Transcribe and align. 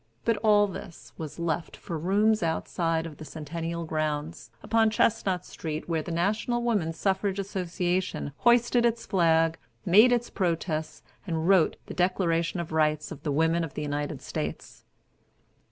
But 0.25 0.37
all 0.37 0.65
this 0.65 1.13
was 1.19 1.37
left 1.37 1.77
for 1.77 1.95
rooms 1.95 2.41
outside 2.41 3.05
of 3.05 3.17
the 3.17 3.23
centennial 3.23 3.85
grounds, 3.85 4.49
upon 4.63 4.89
Chestnut 4.89 5.45
Street, 5.45 5.87
where 5.87 6.01
the 6.01 6.11
National 6.11 6.63
Woman's 6.63 6.97
Suffrage 6.97 7.37
Association 7.37 8.31
hoisted 8.37 8.83
its 8.83 9.05
flag, 9.05 9.59
made 9.85 10.11
its 10.11 10.31
protests, 10.31 11.03
and 11.27 11.47
wrote 11.47 11.75
the 11.85 11.93
Declaration 11.93 12.59
of 12.59 12.71
Rights 12.71 13.11
of 13.11 13.21
the 13.21 13.31
women 13.31 13.63
of 13.63 13.75
the 13.75 13.83
United 13.83 14.23
States. 14.23 14.85